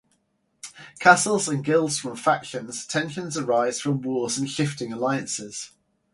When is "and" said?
1.47-1.63, 4.35-4.49